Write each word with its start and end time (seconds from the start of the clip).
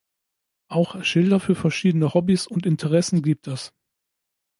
Auch 0.67 1.03
Schilder 1.03 1.39
für 1.39 1.53
verschiedene 1.53 2.15
Hobbys 2.15 2.47
und 2.47 2.65
Interessen 2.65 3.21
gibt 3.21 3.45
es. 3.47 3.71